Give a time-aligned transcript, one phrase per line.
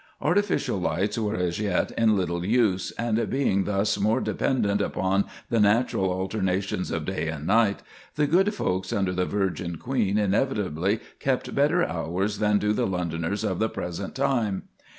[0.19, 5.59] Artificial lights were as yet in little use, and being thus more dependent upon the
[5.59, 7.83] natural alternations of day and night,
[8.15, 13.43] the good folks under the Virgin Queen inevitably kept better hours than do the Londoners
[13.43, 14.63] of the present time.